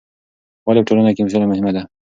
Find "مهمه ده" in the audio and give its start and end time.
1.51-1.81